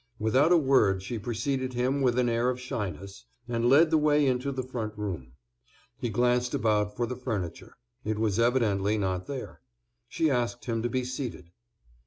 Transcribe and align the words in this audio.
Without 0.17 0.51
a 0.51 0.57
word 0.57 1.03
she 1.03 1.19
preceded 1.19 1.73
him 1.73 2.01
with 2.01 2.17
an 2.17 2.27
air 2.27 2.49
of 2.49 2.59
shyness, 2.59 3.25
and 3.47 3.69
led 3.69 3.91
the 3.91 3.99
way 3.99 4.25
into 4.25 4.51
the 4.51 4.63
front 4.63 4.97
room. 4.97 5.33
He 5.99 6.09
glanced 6.09 6.55
about 6.55 6.95
for 6.97 7.05
the 7.05 7.15
furniture; 7.15 7.75
it 8.03 8.17
was 8.17 8.39
evidently 8.39 8.97
not 8.97 9.27
there. 9.27 9.61
She 10.09 10.31
asked 10.31 10.65
him 10.65 10.81
to 10.81 10.89
be 10.89 11.03
seated. 11.03 11.51